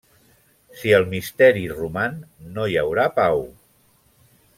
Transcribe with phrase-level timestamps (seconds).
[0.77, 2.17] Si el misteri roman,
[2.57, 3.45] no hi haurà pau.